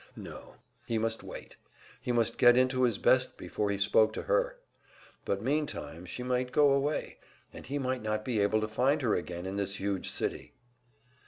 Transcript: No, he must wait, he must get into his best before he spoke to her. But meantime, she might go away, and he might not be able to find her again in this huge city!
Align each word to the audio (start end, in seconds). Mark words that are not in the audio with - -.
No, 0.17 0.55
he 0.87 0.97
must 0.97 1.21
wait, 1.21 1.57
he 2.01 2.11
must 2.11 2.39
get 2.39 2.57
into 2.57 2.81
his 2.81 2.97
best 2.97 3.37
before 3.37 3.69
he 3.69 3.77
spoke 3.77 4.13
to 4.13 4.23
her. 4.23 4.57
But 5.25 5.43
meantime, 5.43 6.07
she 6.07 6.23
might 6.23 6.51
go 6.51 6.71
away, 6.71 7.19
and 7.53 7.67
he 7.67 7.77
might 7.77 8.01
not 8.01 8.25
be 8.25 8.39
able 8.39 8.61
to 8.61 8.67
find 8.67 9.03
her 9.03 9.13
again 9.13 9.45
in 9.45 9.57
this 9.57 9.75
huge 9.75 10.09
city! 10.09 10.55